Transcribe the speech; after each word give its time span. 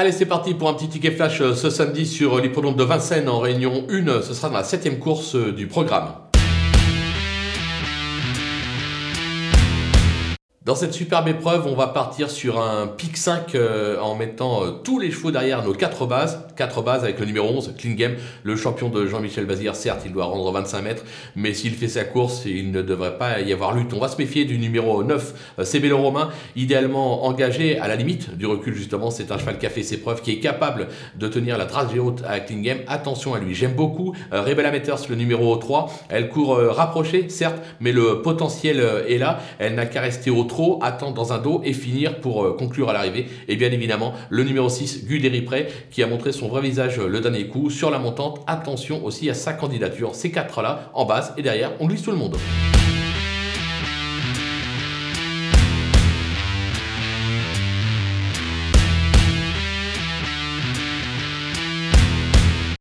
Allez, 0.00 0.12
c'est 0.12 0.26
parti 0.26 0.54
pour 0.54 0.68
un 0.68 0.74
petit 0.74 0.88
ticket 0.88 1.10
flash 1.10 1.40
euh, 1.40 1.56
ce 1.56 1.70
samedi 1.70 2.06
sur 2.06 2.38
l'hippodrome 2.38 2.76
de 2.76 2.84
Vincennes 2.84 3.28
en 3.28 3.40
réunion 3.40 3.84
1. 3.90 4.22
Ce 4.22 4.32
sera 4.32 4.48
dans 4.48 4.54
la 4.54 4.62
septième 4.62 5.00
course 5.00 5.34
euh, 5.34 5.50
du 5.50 5.66
programme. 5.66 6.12
Dans 10.68 10.74
cette 10.74 10.92
superbe 10.92 11.28
épreuve, 11.28 11.66
on 11.66 11.74
va 11.74 11.86
partir 11.86 12.30
sur 12.30 12.60
un 12.60 12.88
pic 12.88 13.16
5 13.16 13.54
euh, 13.54 13.98
en 14.00 14.14
mettant 14.14 14.62
euh, 14.62 14.70
tous 14.84 14.98
les 14.98 15.10
chevaux 15.10 15.30
derrière 15.30 15.64
nos 15.64 15.72
4 15.72 16.04
bases. 16.04 16.44
4 16.56 16.82
bases 16.82 17.04
avec 17.04 17.18
le 17.20 17.24
numéro 17.24 17.48
11, 17.48 17.72
Clean 17.78 18.10
le 18.42 18.54
champion 18.54 18.90
de 18.90 19.06
Jean-Michel 19.06 19.46
Bazir. 19.46 19.74
Certes, 19.74 20.02
il 20.04 20.12
doit 20.12 20.26
rendre 20.26 20.52
25 20.52 20.82
mètres, 20.82 21.04
mais 21.36 21.54
s'il 21.54 21.72
fait 21.72 21.88
sa 21.88 22.04
course, 22.04 22.42
il 22.44 22.70
ne 22.70 22.82
devrait 22.82 23.16
pas 23.16 23.40
y 23.40 23.50
avoir 23.50 23.74
lutte. 23.74 23.94
On 23.94 23.98
va 23.98 24.08
se 24.08 24.18
méfier 24.18 24.44
du 24.44 24.58
numéro 24.58 25.02
9, 25.02 25.54
euh, 25.58 25.64
Cébélo 25.64 25.96
Romain, 25.96 26.28
idéalement 26.54 27.24
engagé 27.24 27.78
à 27.78 27.88
la 27.88 27.96
limite 27.96 28.36
du 28.36 28.44
recul 28.44 28.74
justement. 28.74 29.10
C'est 29.10 29.32
un 29.32 29.38
cheval 29.38 29.56
qui 29.56 29.64
a 29.64 29.70
fait 29.70 29.82
ses 29.82 29.96
preuves, 29.96 30.20
qui 30.20 30.32
est 30.32 30.40
capable 30.40 30.88
de 31.18 31.28
tenir 31.28 31.56
la 31.56 31.64
trace 31.64 31.86
haute 31.98 32.22
à 32.28 32.40
Clean. 32.40 32.76
Attention 32.88 33.32
à 33.32 33.38
lui, 33.38 33.54
j'aime 33.54 33.72
beaucoup. 33.72 34.14
Euh, 34.34 34.42
Rebella 34.42 34.70
Matters, 34.70 35.08
le 35.08 35.14
numéro 35.14 35.56
3, 35.56 35.90
elle 36.10 36.28
court 36.28 36.58
rapprochée, 36.58 37.30
certes, 37.30 37.56
mais 37.80 37.92
le 37.92 38.20
potentiel 38.20 38.84
est 39.08 39.16
là. 39.16 39.40
Elle 39.58 39.74
n'a 39.74 39.86
qu'à 39.86 40.02
rester 40.02 40.28
au 40.30 40.44
attendre 40.80 41.14
dans 41.14 41.32
un 41.32 41.38
dos 41.38 41.60
et 41.64 41.72
finir 41.72 42.20
pour 42.20 42.44
euh, 42.44 42.56
conclure 42.58 42.90
à 42.90 42.92
l'arrivée. 42.92 43.26
Et 43.46 43.56
bien 43.56 43.70
évidemment, 43.70 44.12
le 44.30 44.44
numéro 44.44 44.68
6, 44.68 45.06
Guderi 45.06 45.42
Pré, 45.42 45.68
qui 45.90 46.02
a 46.02 46.06
montré 46.06 46.32
son 46.32 46.48
vrai 46.48 46.60
visage 46.62 46.98
euh, 46.98 47.08
le 47.08 47.20
dernier 47.20 47.46
coup 47.46 47.70
sur 47.70 47.90
la 47.90 47.98
montante. 47.98 48.40
Attention 48.46 49.04
aussi 49.04 49.30
à 49.30 49.34
sa 49.34 49.52
candidature. 49.52 50.14
Ces 50.14 50.30
quatre-là, 50.30 50.90
en 50.94 51.04
base 51.04 51.34
et 51.36 51.42
derrière, 51.42 51.72
on 51.80 51.86
glisse 51.86 52.02
tout 52.02 52.10
le 52.10 52.16
monde. 52.16 52.36